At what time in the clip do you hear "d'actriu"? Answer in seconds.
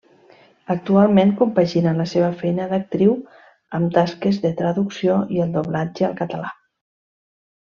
2.71-3.13